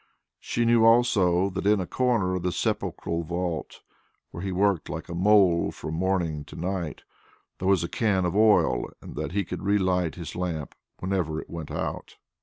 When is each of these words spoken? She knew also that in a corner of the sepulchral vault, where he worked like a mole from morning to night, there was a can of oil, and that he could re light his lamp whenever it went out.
She 0.39 0.65
knew 0.65 0.83
also 0.83 1.51
that 1.51 1.67
in 1.67 1.79
a 1.79 1.85
corner 1.85 2.33
of 2.33 2.41
the 2.41 2.51
sepulchral 2.51 3.21
vault, 3.21 3.81
where 4.31 4.41
he 4.41 4.51
worked 4.51 4.89
like 4.89 5.09
a 5.09 5.13
mole 5.13 5.69
from 5.71 5.93
morning 5.93 6.43
to 6.45 6.55
night, 6.55 7.03
there 7.59 7.67
was 7.67 7.83
a 7.83 7.87
can 7.87 8.25
of 8.25 8.35
oil, 8.35 8.89
and 8.99 9.13
that 9.15 9.33
he 9.33 9.45
could 9.45 9.61
re 9.61 9.77
light 9.77 10.15
his 10.15 10.35
lamp 10.35 10.73
whenever 10.97 11.39
it 11.39 11.51
went 11.51 11.69
out. 11.69 12.15